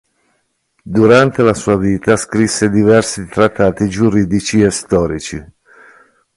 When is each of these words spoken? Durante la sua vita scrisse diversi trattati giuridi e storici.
Durante 0.97 1.43
la 1.43 1.53
sua 1.53 1.77
vita 1.77 2.17
scrisse 2.17 2.71
diversi 2.71 3.27
trattati 3.27 3.87
giuridi 3.87 4.41
e 4.63 4.71
storici. 4.71 5.47